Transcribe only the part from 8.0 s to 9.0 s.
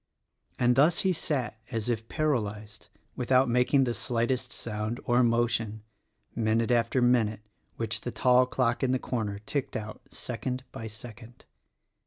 the tall clock in the